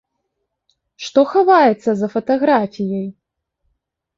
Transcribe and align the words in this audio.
Што 1.09 1.25
хаваецца 1.33 1.89
за 1.99 2.07
фатаграфіяй? 2.15 3.07